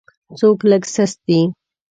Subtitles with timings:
[0.37, 1.41] څوک لږ سست دی.